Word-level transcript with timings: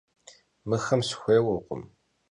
Mıxem 0.69 1.01
sxuêykhım. 1.09 1.81